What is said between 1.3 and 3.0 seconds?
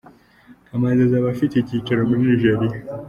afite icyicaro muri Nigeria.